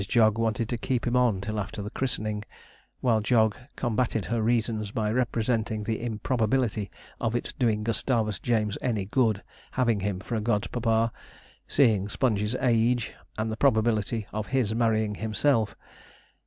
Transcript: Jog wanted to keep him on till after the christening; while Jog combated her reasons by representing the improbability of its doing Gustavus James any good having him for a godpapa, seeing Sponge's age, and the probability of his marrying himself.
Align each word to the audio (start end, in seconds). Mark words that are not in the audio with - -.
Jog 0.07 0.39
wanted 0.39 0.67
to 0.69 0.79
keep 0.79 1.05
him 1.05 1.15
on 1.15 1.41
till 1.41 1.59
after 1.59 1.83
the 1.83 1.91
christening; 1.91 2.43
while 3.01 3.21
Jog 3.21 3.55
combated 3.75 4.25
her 4.25 4.41
reasons 4.41 4.89
by 4.89 5.11
representing 5.11 5.83
the 5.83 6.01
improbability 6.03 6.89
of 7.19 7.35
its 7.35 7.53
doing 7.53 7.83
Gustavus 7.83 8.39
James 8.39 8.79
any 8.81 9.05
good 9.05 9.43
having 9.73 9.99
him 9.99 10.19
for 10.19 10.33
a 10.33 10.41
godpapa, 10.41 11.11
seeing 11.67 12.09
Sponge's 12.09 12.55
age, 12.61 13.13
and 13.37 13.51
the 13.51 13.55
probability 13.57 14.25
of 14.33 14.47
his 14.47 14.73
marrying 14.73 15.13
himself. 15.13 15.75